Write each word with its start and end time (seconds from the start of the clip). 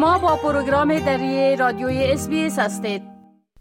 شما 0.00 0.18
با 0.18 0.36
پروگرام 0.36 0.98
دری 0.98 1.56
رادیوی 1.56 2.04
اس 2.04 2.58
هستید. 2.58 3.02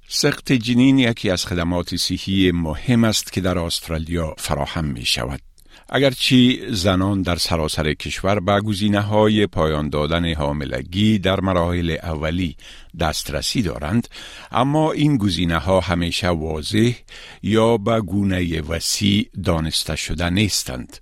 سخت 0.07 0.52
جنین 0.52 1.00
یکی 1.00 1.29
از 1.29 1.46
خدمات 1.46 1.96
صحی 1.96 2.52
مهم 2.52 3.04
است 3.04 3.34
که 3.34 3.41
در 3.41 3.57
استرالیا 3.57 4.36
فراهم 4.38 4.86
می 4.86 5.05
شود 5.05 5.41
اگرچه 5.89 6.57
زنان 6.71 7.21
در 7.21 7.36
سراسر 7.36 7.93
کشور 7.93 8.39
به 8.39 8.61
گزینه 8.61 9.02
های 9.02 9.47
پایان 9.47 9.89
دادن 9.89 10.33
حاملگی 10.33 11.20
در 11.20 11.39
مراحل 11.39 11.97
اولی 12.04 12.56
دسترسی 13.00 13.61
دارند 13.61 14.07
اما 14.51 14.92
این 14.92 15.18
گزینه 15.18 15.57
ها 15.57 15.79
همیشه 15.79 16.28
واضح 16.28 16.92
یا 17.43 17.78
به 17.78 18.01
گونه 18.01 18.61
وسیع 18.61 19.29
دانسته 19.43 19.96
شده 19.96 20.29
نیستند. 20.29 20.97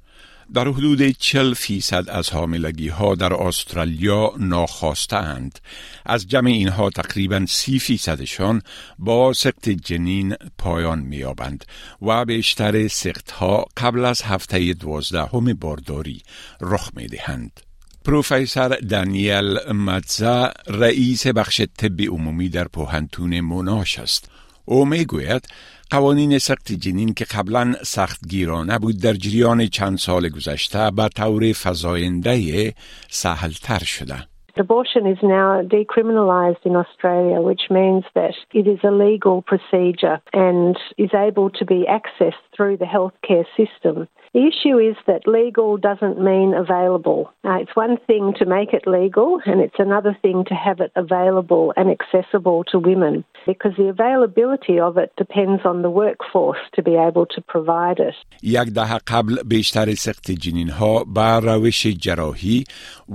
در 0.53 0.67
حدود 0.67 1.01
40 1.11 1.53
فیصد 1.53 2.09
از 2.09 2.29
حاملگی 2.29 2.87
ها 2.87 3.15
در 3.15 3.33
استرالیا 3.33 4.33
ناخواسته 4.37 5.15
اند. 5.15 5.59
از 6.05 6.27
جمع 6.27 6.49
اینها 6.49 6.89
تقریبا 6.89 7.45
30 7.47 7.79
فیصدشان 7.79 8.61
با 8.99 9.33
سقط 9.33 9.69
جنین 9.69 10.35
پایان 10.57 10.99
میابند 10.99 11.65
و 12.01 12.25
بیشتر 12.25 12.87
سقط 12.87 13.31
ها 13.31 13.65
قبل 13.77 14.05
از 14.05 14.21
هفته 14.21 14.73
دوازدهم 14.73 15.53
بارداری 15.53 16.21
رخ 16.61 16.91
می 16.95 17.07
دهند. 17.07 17.59
پروفسور 18.05 18.75
دانیل 18.75 19.71
مدزا 19.71 20.51
رئیس 20.67 21.27
بخش 21.27 21.61
طب 21.77 22.01
عمومی 22.01 22.49
در 22.49 22.67
پوهنتون 22.67 23.39
موناش 23.39 23.99
است. 23.99 24.29
او 24.65 24.85
می 24.85 25.05
گوید 25.05 25.47
قوانین 25.91 26.37
سخت 26.37 26.71
جنین 26.71 27.13
که 27.13 27.25
قبلا 27.25 27.73
سخت 27.83 28.27
گیرانه 28.29 28.79
بود 28.79 29.01
در 29.03 29.13
جریان 29.13 29.65
چند 29.65 29.97
سال 29.97 30.29
گذشته 30.29 30.91
به 30.91 31.09
طور 31.15 31.53
فضاینده 31.53 32.73
سهل 33.09 33.51
تر 33.63 33.79
شده. 33.83 34.15
Abortion 34.59 35.05
is 35.05 35.19
now 35.21 35.61
decriminalised 35.61 36.63
in 36.65 36.75
Australia, 36.75 37.39
which 37.41 37.65
means 37.69 38.03
that 38.15 38.33
it 38.59 38.65
is 38.67 38.79
a 38.83 38.89
legal 38.89 39.43
procedure 39.43 40.17
and 40.33 40.75
is 40.97 41.13
able 41.13 41.51
to 41.59 41.63
be 41.73 41.85
accessed 41.99 42.45
through 42.55 42.77
the 42.77 42.85
healthcare 42.95 43.45
system. 43.55 44.07
The 44.34 44.46
issue 44.52 44.78
is 44.78 44.96
that 45.06 45.26
legal 45.26 45.76
doesn't 45.76 46.18
mean 46.18 46.54
available. 46.54 47.30
Uh, 47.44 47.58
it's 47.62 47.76
one 47.76 47.98
thing 48.06 48.32
to 48.38 48.46
make 48.46 48.70
it 48.72 48.84
legal, 48.86 49.40
and 49.44 49.60
it's 49.60 49.78
another 49.78 50.16
thing 50.22 50.44
to 50.50 50.54
have 50.54 50.80
it 50.80 50.90
available 50.96 51.74
and 51.76 51.86
accessible 51.96 52.64
to 52.70 52.78
women 52.78 53.24
because 53.44 53.74
the 53.76 53.88
availability 53.96 54.80
of 54.80 54.96
it 54.96 55.10
depends 55.18 55.62
on 55.66 55.82
the 55.82 55.90
workforce 55.90 56.62
to 56.76 56.82
be 56.82 56.94
able 57.08 57.26
to 57.34 57.40
provide 57.42 57.98
it. 57.98 58.14
یک 58.42 58.68
دهه 58.74 58.98
قبل 59.06 59.42
بیشتر 59.42 59.94
سخت 59.94 60.30
جنین 60.30 60.70
ها 60.70 61.04
بر 61.04 61.40
روش 61.40 61.86
جراحی 61.86 62.64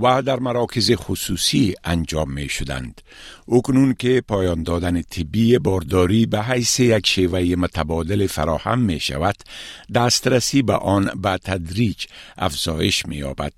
و 0.02 0.22
در 0.22 0.40
مراکز 0.40 0.96
خصوصی 0.96 1.76
انجام 1.84 2.32
می 2.32 2.50
شدند. 2.50 3.02
اکنون 3.52 3.94
که 3.94 4.22
پایان 4.28 4.64
دادن 4.64 5.02
طبی 5.02 5.58
بارداری 5.60 6.26
به 6.26 6.40
حیث 6.40 6.80
یک 6.80 7.08
شیوه 7.08 7.56
متبادل 7.58 8.28
فراهم 8.28 8.80
می 8.80 9.00
شود 9.00 9.36
دسترسی 9.96 10.62
به 10.62 10.74
آن 10.74 11.01
به 11.05 11.39
تدریج 11.45 12.07
افزایش 12.39 13.07
می 13.07 13.17
یابد 13.17 13.53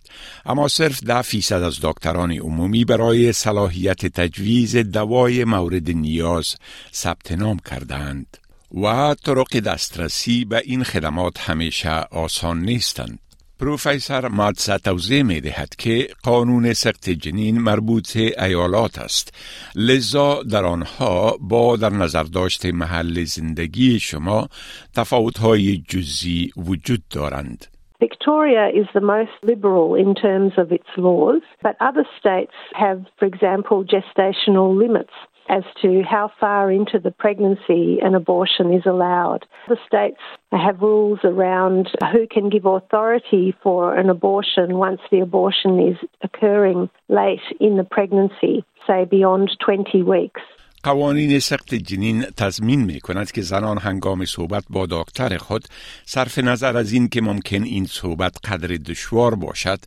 اما 0.46 0.68
صرف 0.68 1.04
ده 1.04 1.22
فیصد 1.22 1.62
از 1.62 1.78
دکتران 1.82 2.32
عمومی 2.32 2.84
برای 2.84 3.32
صلاحیت 3.32 4.06
تجویز 4.06 4.76
دوای 4.76 5.44
مورد 5.44 5.90
نیاز 5.90 6.56
ثبت 6.92 7.32
نام 7.32 7.58
کردند 7.70 8.36
و 8.82 9.14
طرق 9.24 9.58
دسترسی 9.58 10.44
به 10.44 10.62
این 10.64 10.84
خدمات 10.84 11.40
همیشه 11.40 11.90
آسان 11.90 12.60
نیستند. 12.60 13.18
پروفسور 13.64 14.28
مادسا 14.28 14.78
توضیح 14.78 15.22
می 15.22 15.40
دهد 15.40 15.68
که 15.78 16.06
قانون 16.24 16.72
سخت 16.72 17.10
جنین 17.10 17.58
مربوط 17.60 18.16
ایالات 18.16 18.98
است 18.98 19.34
لذا 19.76 20.42
در 20.52 20.64
آنها 20.64 21.36
با 21.40 21.76
در 21.76 21.90
نظر 21.90 22.22
داشت 22.22 22.66
محل 22.66 23.24
زندگی 23.24 23.98
شما 23.98 24.48
تفاوت 24.96 25.38
های 25.38 25.82
جزئی 25.88 26.50
وجود 26.56 27.00
دارند 27.14 27.66
Victoria 28.00 28.64
is 28.80 28.86
the 28.92 29.06
most 29.14 29.36
liberal 29.42 29.94
in 30.04 30.14
terms 30.14 30.52
of 30.62 30.66
its 30.78 30.90
laws, 31.06 31.44
but 31.62 31.74
other 31.88 32.06
states 32.20 32.56
have, 32.74 33.00
for 33.18 33.26
example, 33.32 33.78
gestational 33.94 34.68
limits. 34.84 35.14
as 35.49 35.63
to 35.81 36.03
how 36.03 36.31
far 36.39 36.71
into 36.71 36.99
the 36.99 37.11
pregnancy 37.11 37.97
an 38.01 38.13
abortion 38.13 38.71
is 38.71 38.85
allowed. 38.85 39.45
The 39.67 39.77
states 39.87 40.21
have 40.51 40.79
rules 40.81 41.19
around 41.23 41.89
who 42.13 42.27
can 42.27 42.49
give 42.49 42.65
authority 42.65 43.55
for 43.63 43.95
an 43.95 44.09
abortion 44.09 44.77
once 44.77 45.01
the 45.11 45.19
abortion 45.19 45.79
is 45.79 45.97
occurring 46.21 46.89
late 47.09 47.47
in 47.59 47.77
the 47.77 47.83
pregnancy, 47.83 48.63
say 48.87 49.05
beyond 49.05 49.49
20 49.65 50.03
weeks. 50.03 50.41
قوانین 50.83 51.39
سخت 51.39 51.73
جنین 51.75 52.21
تضمین 52.37 52.83
می 52.85 52.99
کند 52.99 53.31
که 53.31 53.41
زنان 53.41 53.77
هنگام 53.77 54.25
صحبت 54.25 54.63
با 54.69 54.85
دکتر 54.91 55.37
خود 55.37 55.61
صرف 56.05 56.37
نظر 56.37 56.77
از 56.77 56.93
این 56.93 57.07
که 57.07 57.21
ممکن 57.21 57.63
این 57.63 57.85
صحبت 57.85 58.33
قدر 58.43 58.67
دشوار 58.67 59.35
باشد 59.35 59.79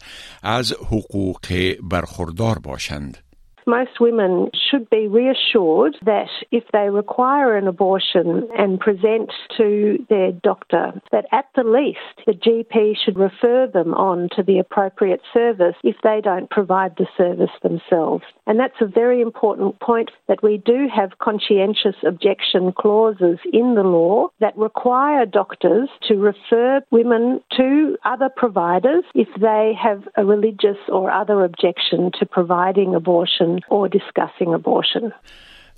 از 0.43 0.73
حقوق 0.73 1.47
برخوردار 1.91 2.59
باشند. 2.65 3.19
most 3.67 4.01
women 4.01 4.51
should 4.70 4.90
be 4.90 5.08
reassured 5.08 5.96
that 6.06 6.30
if 6.52 6.64
they 6.74 6.90
require 6.90 7.58
an 7.58 7.68
abortion 7.68 8.48
and 8.58 8.80
present 8.80 9.32
to 9.58 10.06
their 10.10 10.32
doctor, 10.32 10.94
that 11.12 11.26
at 11.32 11.46
the 11.56 11.64
least 11.64 12.26
the 12.26 12.34
GP 12.34 12.96
should 13.04 13.18
refer 13.18 13.68
them 13.68 13.94
on 13.94 14.30
to 14.36 14.44
the 14.44 14.60
appropriate 14.60 15.22
service 15.34 15.76
if 15.84 15.96
they 16.04 16.22
don't 16.22 16.50
provide 16.50 16.96
the 16.98 17.08
service 17.18 17.52
themselves. 17.64 18.24
And 18.46 18.60
that's 18.60 18.82
a 18.82 18.86
very 18.86 19.22
important 19.22 19.80
point 19.80 20.12
that 20.28 20.44
we 20.44 20.58
do 20.58 20.88
have 20.94 21.20
conscientious 21.20 21.96
objection 22.06 22.72
clauses 22.72 23.40
in 23.52 23.76
the 23.76 23.84
law 23.84 24.30
that 24.40 24.58
require 24.58 25.26
doctors 25.26 25.90
to 26.08 26.16
refer 26.16 26.82
women 26.92 27.42
to 27.58 27.98
other 28.06 28.30
providers 28.36 29.04
if 29.14 29.28
they 29.40 29.74
have 29.82 30.04
a 30.16 30.26
religious 30.26 30.78
or 30.88 31.12
other 31.12 31.44
objection 31.44 32.12
to 32.20 32.26
providing 32.26 32.96
abortion 32.96 33.60
or 33.70 33.88
discussing 33.88 34.54
abortion. 34.58 35.14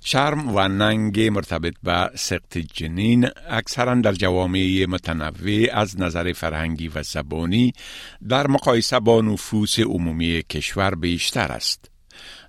شرم 0.04 0.56
و 0.56 0.68
ننگ 0.68 1.20
مرتبط 1.20 1.74
به 1.82 2.10
سقط 2.14 2.58
جنین 2.58 3.28
اکثرا 3.48 3.94
در 3.94 4.12
جوامع 4.12 4.86
متنوع 4.88 5.66
از 5.72 6.00
نظر 6.00 6.32
فرهنگی 6.32 6.88
و 6.88 7.02
زبانی 7.02 7.72
در 8.28 8.46
مقایسه 8.46 9.00
با 9.00 9.20
نفوس 9.20 9.78
عمومی 9.78 10.42
کشور 10.42 10.94
بیشتر 10.94 11.52
است. 11.52 11.90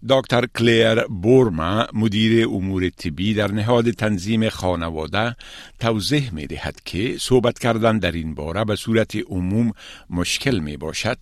دکتر 0.09 0.45
کلیر 0.59 1.03
بورما 1.07 1.87
مدیر 1.93 2.47
امور 2.47 2.89
طبی 2.89 3.33
در 3.33 3.51
نهاد 3.51 3.89
تنظیم 3.89 4.49
خانواده 4.49 5.35
توضیح 5.79 6.33
می 6.33 6.47
دهد 6.47 6.75
که 6.85 7.15
صحبت 7.19 7.59
کردن 7.59 7.99
در 7.99 8.11
این 8.11 8.35
باره 8.35 8.65
به 8.65 8.75
صورت 8.75 9.15
عموم 9.29 9.71
مشکل 10.09 10.59
می 10.59 10.77
باشد 10.77 11.17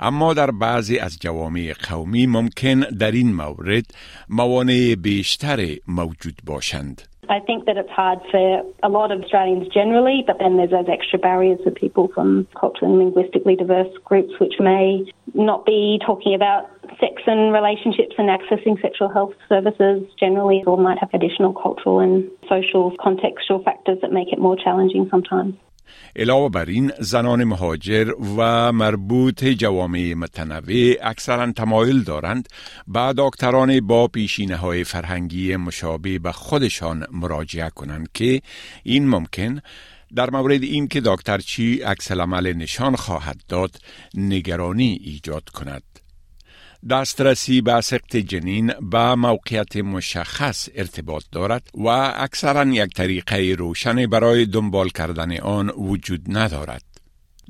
اما 0.00 0.34
در 0.34 0.50
بعضی 0.50 0.98
از 0.98 1.18
جوامع 1.20 1.72
قومی 1.88 2.26
ممکن 2.26 2.80
در 2.80 3.12
این 3.12 3.34
مورد 3.34 3.84
موانع 4.28 4.94
بیشتر 4.94 5.66
موجود 5.88 6.34
باشند. 6.46 7.02
I 7.30 7.38
think 7.38 7.66
that 7.66 7.76
it's 7.76 7.90
hard 7.90 8.18
for 8.32 8.62
a 8.82 8.88
lot 8.88 9.12
of 9.12 9.22
Australians 9.22 9.68
generally, 9.68 10.24
but 10.26 10.40
then 10.40 10.56
there's 10.56 10.70
those 10.70 10.88
extra 10.88 11.16
barriers 11.16 11.60
for 11.62 11.70
people 11.70 12.08
from 12.12 12.48
culturally 12.58 12.92
and 12.92 12.98
linguistically 13.04 13.54
diverse 13.54 13.92
groups 14.04 14.32
which 14.40 14.54
may 14.58 15.06
not 15.32 15.64
be 15.64 16.00
talking 16.04 16.34
about 16.34 16.68
sex 17.00 17.22
and 17.26 17.52
relationships 17.52 18.14
and 18.20 18.28
accessing 18.36 18.80
sexual 18.80 19.08
health 19.08 19.34
services 19.48 19.96
generally, 20.22 20.62
or 20.66 20.76
might 20.78 20.98
have 20.98 21.12
additional 21.14 21.52
cultural 21.52 21.98
and 22.00 22.30
social 22.48 22.84
contextual 23.06 23.64
factors 23.64 23.98
that 24.02 24.12
make 24.12 24.32
it 24.34 24.38
more 24.38 24.56
challenging 24.56 25.08
sometimes. 25.10 25.54
علاوه 26.16 26.48
بر 26.48 26.64
این 26.64 26.92
زنان 26.98 27.44
مهاجر 27.44 28.12
و 28.36 28.72
مربوط 28.72 29.44
جوامع 29.44 30.14
متنوع 30.14 30.94
اکثرا 31.02 31.52
تمایل 31.52 32.02
دارند 32.02 32.48
به 32.88 33.14
دکتران 33.16 33.80
با 33.80 34.08
پیشینه 34.08 34.56
های 34.56 34.84
فرهنگی 34.84 35.56
مشابه 35.56 36.18
به 36.18 36.32
خودشان 36.32 37.04
مراجعه 37.12 37.70
کنند 37.70 38.08
که 38.14 38.40
این 38.82 39.08
ممکن 39.08 39.60
در 40.14 40.30
مورد 40.30 40.62
این 40.62 40.88
که 40.88 41.00
دکتر 41.04 41.38
چی 41.38 41.82
عکس 41.82 42.12
نشان 42.12 42.96
خواهد 42.96 43.36
داد 43.48 43.70
نگرانی 44.14 44.98
ایجاد 45.04 45.48
کند 45.48 45.82
دسترسی 46.88 47.60
به 47.60 47.80
سقط 47.80 48.16
جنین 48.16 48.72
به 48.90 49.14
موقعیت 49.14 49.76
مشخص 49.76 50.68
ارتباط 50.74 51.24
دارد 51.32 51.68
و 51.74 51.86
اکثرا 52.16 52.64
یک 52.64 52.94
طریقه 52.94 53.54
روشن 53.58 54.06
برای 54.06 54.46
دنبال 54.46 54.88
کردن 54.88 55.40
آن 55.40 55.68
وجود 55.68 56.22
ندارد. 56.28 56.82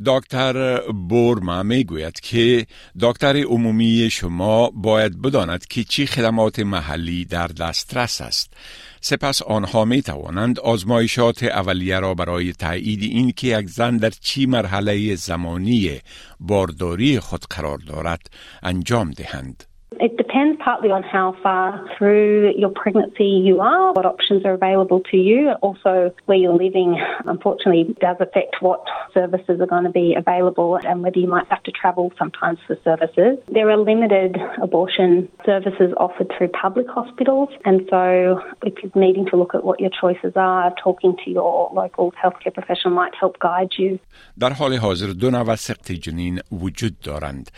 دکتر 0.07 0.81
بورما 0.93 1.63
می 1.63 1.85
گوید 1.85 2.21
که 2.21 2.67
دکتر 3.01 3.37
عمومی 3.37 4.09
شما 4.11 4.71
باید 4.71 5.23
بداند 5.23 5.67
که 5.67 5.85
چی 5.85 6.07
خدمات 6.07 6.59
محلی 6.59 7.25
در 7.25 7.47
دسترس 7.47 8.21
است 8.21 8.53
سپس 9.01 9.43
آنها 9.43 9.85
می 9.85 10.03
توانند 10.03 10.61
آزمایشات 10.61 11.43
اولیه 11.43 12.01
را 12.01 12.15
برای 12.15 12.53
تایید 12.53 13.03
این 13.03 13.33
که 13.33 13.59
یک 13.59 13.69
زن 13.69 13.97
در 13.97 14.11
چی 14.11 14.47
مرحله 14.47 15.15
زمانی 15.15 16.01
بارداری 16.41 17.21
خود 17.21 17.45
قرار 17.51 17.79
دارد 17.79 18.31
انجام 18.63 19.11
دهند. 19.11 19.70
It 19.98 20.18
depends 20.18 20.60
partly 20.62 20.92
on 20.92 21.04
how 21.04 21.38
far 21.42 21.88
through 21.98 22.54
your 22.58 22.70
pregnancy 22.70 23.24
you 23.24 23.62
are, 23.62 23.94
what 23.94 24.06
options 24.06 24.46
are 24.46 24.54
available 24.54 25.02
to 25.12 25.18
you, 25.18 25.52
also 25.62 26.14
where 26.26 26.38
you're 26.38 26.54
living. 26.66 27.00
Unfortunately, 27.26 27.96
does 28.02 28.18
affect 28.20 28.58
what 28.60 28.82
services 29.14 29.62
are 29.62 29.68
going 29.68 29.86
to 29.86 29.90
be 29.90 30.16
available 30.18 30.78
and 30.86 31.02
whether 31.04 31.18
you 31.18 31.28
might 31.28 31.48
have 31.48 31.64
to 31.64 31.72
travel 31.72 32.12
sometimes 32.18 32.60
for 32.68 32.78
services. 32.84 33.38
There 33.48 33.70
are 33.70 33.78
limited 33.78 34.36
abortion 34.62 35.30
services 35.46 35.94
offered 35.96 36.30
through 36.38 36.50
public 36.50 36.88
hospitals, 36.90 37.50
and 37.64 37.88
so 37.90 38.42
if 38.64 38.74
you're 38.84 38.92
needing 38.96 39.26
to 39.28 39.38
look 39.38 39.56
at 39.56 39.64
what 39.64 39.80
your 39.80 39.92
choices 40.02 40.34
are, 40.36 40.74
talking 40.84 41.16
to 41.24 41.32
your 41.32 41.72
local 41.74 42.14
healthcare 42.22 42.54
professional 42.54 42.94
might 42.94 43.16
help 43.16 43.40
guide 43.40 43.72
you. 43.78 44.00
در 44.40 44.54
حال 44.54 44.74
حاضر 44.74 45.08
دو 45.22 45.30
نوع 45.30 45.56
سقط 45.56 45.92
جنین 45.92 46.40
وجود 46.52 47.00
دارند. 47.00 47.50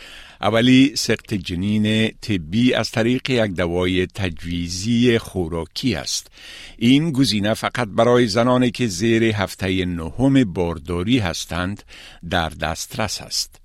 اولی 0.42 0.96
سقط 0.96 1.34
جنین 1.34 2.10
طبی 2.23 2.73
از 2.73 2.91
طریق 2.91 3.29
یک 3.29 3.51
دوای 3.51 4.05
تجویزی 4.05 5.17
خوراکی 5.17 5.95
است. 5.95 6.31
این 6.77 7.11
گزینه 7.11 7.53
فقط 7.53 7.87
برای 7.87 8.25
زنانی 8.27 8.71
که 8.71 8.87
زیر 8.87 9.23
هفته 9.23 9.85
نهم 9.85 10.53
بارداری 10.53 11.19
هستند 11.19 11.83
در 12.29 12.49
دسترس 12.49 13.21
است. 13.21 13.61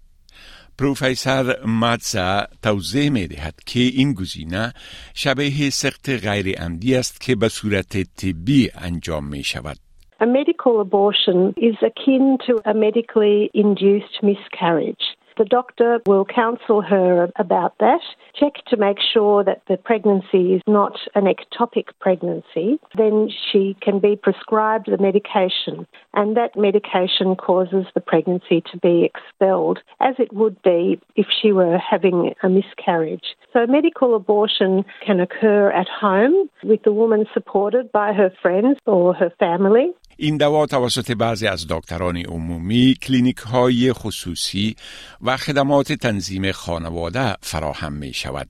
پروفیسر 0.79 1.57
ماتزا 1.67 2.47
توضیح 2.63 3.11
می 3.11 3.27
دهد 3.27 3.55
که 3.67 3.81
این 3.81 4.13
گزینه 4.15 4.73
شبیه 5.15 5.71
سقط 5.71 6.11
غیر 6.11 6.59
عمدی 6.59 6.97
است 6.97 7.21
که 7.21 7.37
به 7.37 7.49
صورت 7.49 7.97
طبی 8.17 8.71
انجام 8.75 9.25
می 9.29 9.45
شود. 9.45 9.77
A 10.21 10.27
medical 10.27 10.81
abortion 10.81 11.55
is 11.69 11.77
akin 11.91 12.39
to 12.47 12.53
a 12.73 12.75
medically 12.75 13.51
induced 13.55 14.17
miscarriage. 14.23 15.05
The 15.39 15.45
doctor 15.45 16.01
will 16.05 16.25
counsel 16.25 16.83
her 16.83 17.31
about 17.37 17.79
that, 17.79 18.01
check 18.35 18.55
to 18.67 18.77
make 18.77 18.99
sure 19.01 19.45
that 19.45 19.63
the 19.69 19.77
pregnancy 19.77 20.55
is 20.55 20.63
not 20.67 20.99
an 21.15 21.27
ectopic 21.27 21.91
pregnancy. 22.01 22.81
Then 22.97 23.29
she 23.31 23.77
can 23.81 24.01
be 24.01 24.17
prescribed 24.17 24.91
the 24.91 24.99
medication, 24.99 25.87
and 26.13 26.37
that 26.37 26.57
medication 26.57 27.37
causes 27.37 27.87
the 27.95 28.01
pregnancy 28.01 28.65
to 28.73 28.79
be 28.79 29.05
expelled, 29.05 29.79
as 30.01 30.17
it 30.19 30.33
would 30.33 30.61
be 30.63 31.01
if 31.15 31.29
she 31.41 31.53
were 31.53 31.79
having 31.79 32.35
a 32.43 32.49
miscarriage. 32.49 33.37
So, 33.53 33.65
medical 33.65 34.17
abortion 34.17 34.85
can 35.07 35.21
occur 35.21 35.71
at 35.71 35.89
home 35.89 36.51
with 36.65 36.83
the 36.83 36.93
woman 36.93 37.27
supported 37.33 37.93
by 37.93 38.13
her 38.13 38.33
friends 38.43 38.79
or 38.87 39.15
her 39.15 39.31
family. 39.39 39.93
این 40.21 40.37
دوا 40.37 40.67
توسط 40.67 41.11
بعضی 41.11 41.47
از 41.47 41.67
دکتران 41.69 42.17
عمومی، 42.17 42.95
کلینیک 43.03 43.37
های 43.37 43.93
خصوصی 43.93 44.77
و 45.21 45.37
خدمات 45.37 45.93
تنظیم 45.93 46.53
خانواده 46.53 47.35
فراهم 47.43 47.93
می 47.93 48.13
شود. 48.15 48.49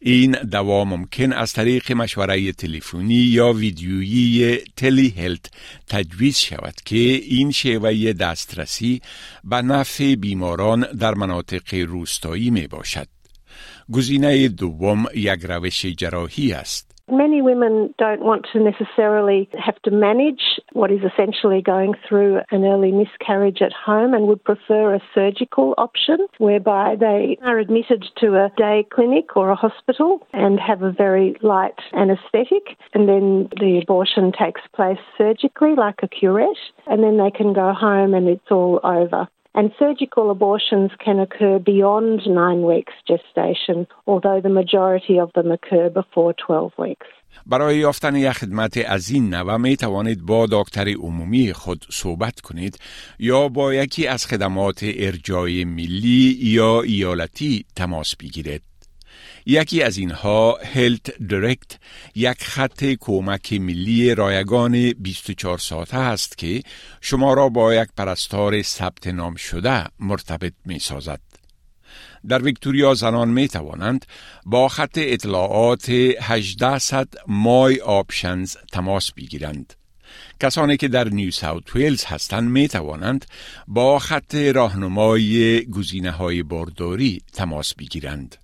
این 0.00 0.30
دوا 0.30 0.84
ممکن 0.84 1.32
از 1.32 1.52
طریق 1.52 1.92
مشوره 1.92 2.52
تلفنی 2.52 3.14
یا 3.14 3.52
ویدیویی 3.52 4.56
تلی 4.76 5.08
هلت 5.08 5.50
تجویز 5.86 6.36
شود 6.36 6.74
که 6.84 6.96
این 6.96 7.50
شیوه 7.50 8.12
دسترسی 8.12 9.02
به 9.44 9.62
نفع 9.62 10.14
بیماران 10.14 10.80
در 10.80 11.14
مناطق 11.14 11.74
روستایی 11.74 12.50
می 12.50 12.66
باشد. 12.66 13.08
گزینه 13.92 14.48
دوم 14.48 15.06
یک 15.14 15.40
روش 15.42 15.86
جراحی 15.86 16.52
است. 16.52 16.99
Many 17.10 17.42
women 17.42 17.94
don't 17.98 18.20
want 18.20 18.46
to 18.52 18.60
necessarily 18.60 19.48
have 19.58 19.80
to 19.82 19.90
manage 19.90 20.60
what 20.72 20.92
is 20.92 21.00
essentially 21.02 21.60
going 21.60 21.94
through 22.08 22.40
an 22.50 22.64
early 22.64 22.92
miscarriage 22.92 23.62
at 23.62 23.72
home 23.72 24.14
and 24.14 24.28
would 24.28 24.44
prefer 24.44 24.94
a 24.94 25.00
surgical 25.14 25.74
option 25.76 26.26
whereby 26.38 26.96
they 26.98 27.36
are 27.42 27.58
admitted 27.58 28.04
to 28.18 28.36
a 28.36 28.52
day 28.56 28.86
clinic 28.92 29.36
or 29.36 29.50
a 29.50 29.56
hospital 29.56 30.26
and 30.32 30.60
have 30.60 30.82
a 30.82 30.92
very 30.92 31.36
light 31.42 31.78
anaesthetic 31.92 32.78
and 32.94 33.08
then 33.08 33.48
the 33.58 33.80
abortion 33.82 34.32
takes 34.32 34.60
place 34.74 34.98
surgically 35.18 35.74
like 35.74 36.00
a 36.02 36.08
curette 36.08 36.48
and 36.86 37.02
then 37.02 37.16
they 37.16 37.30
can 37.30 37.52
go 37.52 37.72
home 37.72 38.14
and 38.14 38.28
it's 38.28 38.50
all 38.50 38.80
over. 38.84 39.28
And 39.52 39.72
surgical 39.78 40.30
abortions 40.30 40.90
can 41.04 41.18
occur 41.18 41.58
beyond 41.58 42.20
nine 42.26 42.62
weeks 42.62 42.92
gestation, 43.08 43.88
although 44.06 44.40
the 44.40 44.48
majority 44.48 45.18
of 45.18 45.32
them 45.34 45.50
occur 45.50 45.90
before 45.90 46.34
12 46.46 46.72
weeks. 46.78 47.06
برای 47.46 47.78
یافتن 47.78 48.16
یک 48.16 48.32
خدمت 48.32 48.76
از 48.86 49.10
این 49.10 49.34
نوع 49.34 49.56
می 49.56 49.76
توانید 49.76 50.26
با 50.26 50.46
دکتر 50.52 50.88
عمومی 50.88 51.52
خود 51.52 51.84
صحبت 51.90 52.40
کنید 52.40 52.78
یا 53.18 53.48
با 53.48 53.74
یکی 53.74 54.06
از 54.06 54.26
خدمات 54.26 54.84
ارجای 54.96 55.64
ملی 55.64 56.38
یا 56.40 56.82
ایالتی 56.82 57.64
تماس 57.76 58.16
بگیرید. 58.16 58.69
یکی 59.46 59.82
از 59.82 59.98
اینها 59.98 60.58
هلت 60.74 61.26
دایرکت 61.28 61.78
یک 62.14 62.44
خط 62.44 62.84
کمک 63.00 63.52
ملی 63.52 64.14
رایگان 64.14 64.92
24 64.92 65.58
ساعته 65.58 65.96
است 65.96 66.38
که 66.38 66.62
شما 67.00 67.34
را 67.34 67.48
با 67.48 67.74
یک 67.74 67.88
پرستار 67.96 68.62
ثبت 68.62 69.06
نام 69.06 69.34
شده 69.34 69.84
مرتبط 70.00 70.52
می 70.64 70.78
سازد. 70.78 71.20
در 72.28 72.42
ویکتوریا 72.42 72.94
زنان 72.94 73.28
می 73.28 73.48
توانند 73.48 74.06
با 74.46 74.68
خط 74.68 74.98
اطلاعات 75.02 75.88
1800 75.88 77.08
My 77.26 77.80
Options 77.80 78.56
تماس 78.72 79.12
بگیرند. 79.12 79.74
کسانی 80.40 80.76
که 80.76 80.88
در 80.88 81.08
نیو 81.08 81.30
ساوت 81.30 81.76
ویلز 81.76 82.04
هستند 82.04 82.50
می 82.50 82.68
توانند 82.68 83.24
با 83.68 83.98
خط 83.98 84.34
راهنمای 84.34 85.64
گزینه 85.64 86.10
های 86.10 86.42
بارداری 86.42 87.22
تماس 87.32 87.74
بگیرند. 87.74 88.36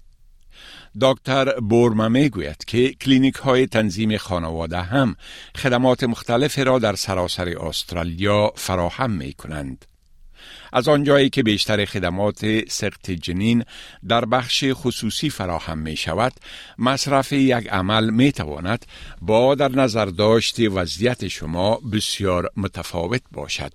دکتر 1.01 1.61
بورما 1.61 2.09
می 2.09 2.29
گوید 2.29 2.65
که 2.65 2.93
کلینیک 2.93 3.35
های 3.35 3.67
تنظیم 3.67 4.17
خانواده 4.17 4.81
هم 4.81 5.17
خدمات 5.57 6.05
مختلف 6.05 6.59
را 6.59 6.79
در 6.79 6.95
سراسر 6.95 7.49
استرالیا 7.49 8.53
فراهم 8.57 9.11
می 9.11 9.33
کنند. 9.33 9.85
از 10.73 10.89
آنجایی 10.89 11.31
که 11.31 11.43
بیشتر 11.43 11.85
خدمات 11.85 12.69
سقط 12.69 13.11
جنین 13.11 13.65
در 14.09 14.25
بخش 14.25 14.65
خصوصی 14.73 15.31
فراهم 15.31 15.79
می 15.79 15.97
شود، 15.97 16.33
مصرف 16.79 17.33
یک 17.33 17.69
عمل 17.69 18.11
می 18.11 18.33
تواند 18.33 18.87
با 19.21 19.55
در 19.55 19.69
نظر 19.69 20.07
داشت 20.07 20.61
وضعیت 20.61 21.29
شما 21.29 21.77
بسیار 21.93 22.51
متفاوت 22.57 23.23
باشد. 23.33 23.73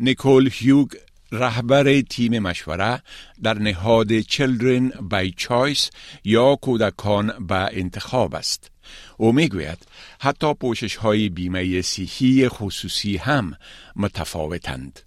نیکول 0.00 0.50
هیوگ 0.52 0.88
رهبر 1.32 2.00
تیم 2.00 2.38
مشوره 2.38 2.98
در 3.42 3.54
نهاد 3.54 4.20
Children 4.20 4.92
by 4.92 5.42
Choice 5.42 5.90
یا 6.24 6.56
کودکان 6.62 7.32
به 7.48 7.68
انتخاب 7.72 8.34
است. 8.34 8.70
او 9.18 9.32
می‌گوید 9.32 9.78
حتی 10.20 10.54
پوشش 10.54 10.96
های 10.96 11.28
بیمه 11.28 11.82
صحی 11.82 12.48
خصوصی 12.48 13.16
هم 13.16 13.52
متفاوتند. 13.96 15.00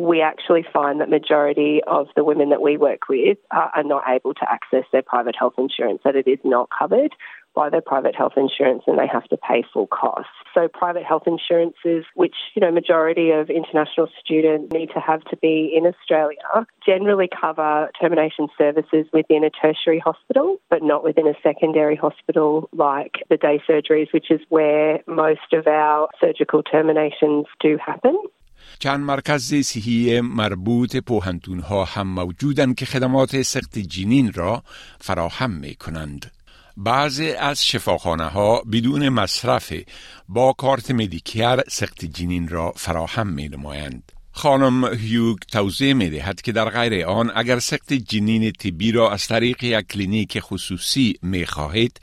we 0.00 0.22
actually 0.22 0.64
find 0.72 1.00
that 1.00 1.10
majority 1.10 1.80
of 1.86 2.06
the 2.16 2.24
women 2.24 2.48
that 2.48 2.62
we 2.62 2.76
work 2.78 3.02
with 3.08 3.36
are 3.50 3.82
not 3.84 4.02
able 4.08 4.32
to 4.32 4.46
access 4.50 4.84
their 4.92 5.02
private 5.02 5.36
health 5.38 5.54
insurance, 5.58 6.00
that 6.04 6.16
it 6.16 6.26
is 6.26 6.38
not 6.44 6.68
covered. 6.76 7.12
by 7.55 7.69
their 7.69 7.81
private 7.81 8.15
health 8.15 8.33
insurance 8.35 8.83
and 8.85 8.99
they 8.99 9.07
have 9.07 9.23
to 9.25 9.37
pay 9.37 9.63
full 9.73 9.87
costs. 9.87 10.29
So 10.53 10.67
private 10.67 11.03
health 11.03 11.23
insurances, 11.25 12.03
which, 12.13 12.35
you 12.53 12.61
know, 12.61 12.71
majority 12.71 13.31
of 13.31 13.49
international 13.49 14.07
students 14.19 14.73
need 14.73 14.89
to 14.93 14.99
have 14.99 15.23
to 15.31 15.37
be 15.37 15.73
in 15.75 15.87
Australia, 15.87 16.67
generally 16.85 17.29
cover 17.41 17.89
termination 17.99 18.47
services 18.57 19.05
within 19.13 19.43
a 19.43 19.49
tertiary 19.49 19.99
hospital, 19.99 20.57
but 20.69 20.83
not 20.83 21.03
within 21.03 21.27
a 21.27 21.33
secondary 21.41 21.95
hospital 21.95 22.69
like 22.73 23.15
the 23.29 23.37
day 23.37 23.61
surgeries, 23.67 24.13
which 24.13 24.29
is 24.29 24.41
where 24.49 24.99
most 25.07 25.53
of 25.53 25.65
our 25.65 26.09
surgical 26.21 26.61
terminations 26.61 27.45
do 27.61 27.77
happen. 27.83 28.17
چند 28.79 28.99
مرکز 29.05 29.53
صحی 29.53 30.21
مربوط 30.21 30.97
پوهنتون 30.97 31.59
ها 31.59 31.83
هم 31.83 32.07
موجودند 32.07 32.75
که 32.75 32.85
خدمات 32.85 33.41
سخت 33.41 33.77
جنین 33.77 34.31
را 34.33 34.63
فراهم 34.99 35.51
می 35.51 35.75
کنند. 35.75 36.31
بعضی 36.82 37.30
از 37.30 37.66
شفاخانه 37.66 38.24
ها 38.24 38.62
بدون 38.72 39.08
مصرف 39.08 39.72
با 40.28 40.52
کارت 40.52 40.90
Medicare 40.90 41.60
سقط 41.68 42.04
جنین 42.04 42.48
را 42.48 42.72
فراهم 42.76 43.26
می 43.26 43.48
نمایند. 43.48 44.12
خانم 44.32 44.94
هیوگ 44.94 45.38
توضیح 45.38 45.92
می 45.92 46.10
دهد 46.10 46.40
که 46.40 46.52
در 46.52 46.70
غیر 46.70 47.06
آن 47.06 47.32
اگر 47.34 47.58
سقط 47.58 47.92
جنین 47.92 48.52
طبی 48.52 48.92
را 48.92 49.12
از 49.12 49.26
طریق 49.26 49.64
یک 49.64 49.86
کلینیک 49.86 50.40
خصوصی 50.40 51.18
می 51.22 51.46
خواهید 51.46 52.00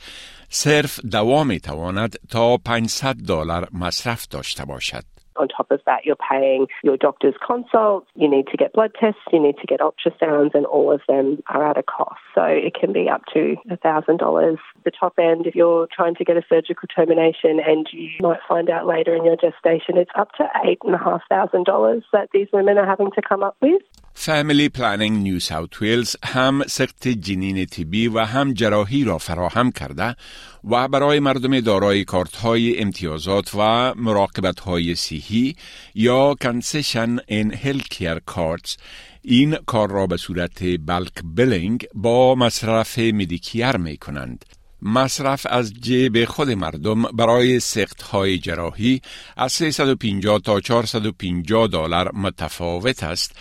صرف 0.50 1.00
دوا 1.00 1.44
می 1.44 1.60
تواند 1.60 2.20
تا 2.30 2.58
500 2.58 3.16
دلار 3.16 3.70
مصرف 3.72 4.28
داشته 4.28 4.66
باشد. 4.66 5.17
On 5.40 5.48
top 5.48 5.72
of 5.72 5.82
that, 5.86 6.06
you're 6.06 6.16
paying 6.16 6.68
your 6.84 6.98
doctor's 6.98 7.36
consults, 7.46 8.08
you 8.16 8.30
need 8.30 8.48
to 8.48 8.58
get 8.58 8.74
blood 8.74 8.92
tests, 9.00 9.22
you 9.32 9.40
need 9.40 9.58
to 9.58 9.68
get 9.68 9.80
ultrasounds, 9.80 10.54
and 10.54 10.66
all 10.66 10.92
of 10.92 11.02
them 11.08 11.42
are 11.48 11.68
at 11.70 11.78
a 11.78 11.84
cost. 11.84 12.20
So 12.34 12.44
it 12.44 12.74
can 12.74 12.94
be 12.94 13.10
up 13.10 13.24
to 13.34 13.56
$1,000. 13.70 14.58
The 14.84 14.92
top 14.92 15.14
end, 15.20 15.48
if 15.48 15.56
you're 15.56 15.88
trying 15.92 16.16
to 16.16 16.24
get 16.24 16.38
a 16.38 16.44
surgical 16.50 16.88
termination 16.88 17.60
and 17.60 17.88
you 17.92 18.10
might 18.20 18.40
find 18.48 18.70
out 18.70 18.88
later 18.88 19.16
in 19.16 19.26
your 19.26 19.36
gestation, 19.36 19.98
it's 19.98 20.12
up 20.16 20.32
to 20.34 20.50
$8,500 20.66 22.04
that 22.14 22.30
these 22.34 22.48
women 22.52 22.78
are 22.78 22.86
having 22.86 23.12
to 23.12 23.22
come 23.22 23.44
up 23.44 23.58
with. 23.62 23.82
فامیلی 24.20 24.70
پلانینگ 24.70 25.24
نیو 25.24 25.40
ساوت 25.40 25.82
ویلز 25.82 26.16
هم 26.24 26.64
سخت 26.68 27.08
جنین 27.08 27.66
طبی 27.66 28.08
و 28.08 28.20
هم 28.20 28.54
جراحی 28.54 29.04
را 29.04 29.18
فراهم 29.18 29.72
کرده 29.72 30.16
و 30.64 30.88
برای 30.88 31.20
مردم 31.20 31.60
دارای 31.60 32.04
کارت 32.04 32.36
های 32.36 32.80
امتیازات 32.80 33.56
و 33.56 33.94
مراقبت 33.96 34.60
های 34.60 34.96
صحی 34.96 35.56
یا 35.96 36.36
کنسشن 36.42 37.18
این 37.28 37.54
هلکیر 37.54 38.20
کارتز 38.20 38.78
این 39.22 39.56
کار 39.66 39.90
را 39.92 40.08
به 40.08 40.18
صورت 40.18 40.64
بلک 40.86 41.14
بلینگ 41.24 41.88
با 41.94 42.36
مصرف 42.36 43.00
مدیکیر 43.00 43.78
می 43.78 43.98
کنند. 43.98 44.46
مصرف 44.82 45.46
از 45.50 45.74
جیب 45.74 46.26
خود 46.26 46.50
مردم 46.50 47.04
برای 47.04 47.60
سخت 47.60 48.02
های 48.02 48.40
جراحی 48.40 49.02
از 49.38 49.54
350 49.54 50.40
تا 50.40 50.60
450 50.60 51.68
دلار 51.68 52.12
متفاوت 52.16 53.04
است 53.04 53.32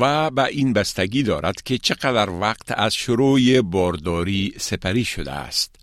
و 0.00 0.30
به 0.30 0.44
این 0.44 0.72
بستگی 0.72 1.22
دارد 1.22 1.62
که 1.62 1.78
چقدر 1.78 2.30
وقت 2.30 2.78
از 2.78 2.94
شروع 2.94 3.60
بارداری 3.60 4.54
سپری 4.58 5.04
شده 5.04 5.32
است. 5.32 5.78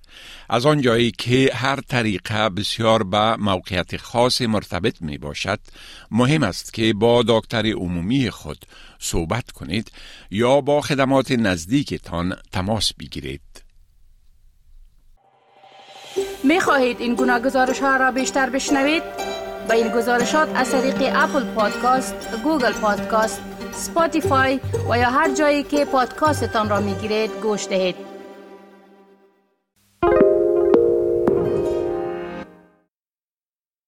از 0.50 0.66
آنجایی 0.66 1.12
که 1.12 1.52
هر 1.54 1.80
طریقه 1.82 2.50
بسیار 2.50 3.04
به 3.04 3.36
موقعیت 3.36 3.98
خاص 3.98 4.42
مرتبط 4.42 5.02
می 5.02 5.18
باشد 5.18 5.60
مهم 6.12 6.44
است 6.44 6.74
که 6.74 6.94
با 6.94 7.24
دکتر 7.28 7.66
عمومی 7.72 8.30
خود 8.30 8.66
صحبت 9.00 9.52
کنید 9.52 9.92
یا 10.32 10.62
با 10.62 10.82
خدمات 10.82 11.32
نزدیکتان 11.32 12.36
تماس 12.52 12.94
بگیرید 12.94 13.55
می 16.48 16.60
خواهید 16.60 17.02
این 17.02 17.16
گونه 17.16 17.40
گزارش 17.40 17.80
ها 17.80 17.98
را 17.98 18.12
بیشتر 18.12 18.50
بشنوید؟ 18.50 19.04
با 19.70 19.76
این 19.76 19.90
گزارشات 19.90 20.50
از 20.56 20.72
طریق 20.72 20.96
Apple 21.16 21.44
Podcast، 21.44 22.16
Google 22.44 22.72
Podcast، 22.72 23.42
Spotify 23.72 24.60
و 24.90 24.98
یا 24.98 25.10
هر 25.10 25.34
جایی 25.34 25.64
که 25.64 25.86
پادکاستتان 25.86 26.70
را 26.70 26.80
می 26.80 26.94
گیرید 26.94 27.32
گوش 27.42 27.68
دهید. 27.68 28.15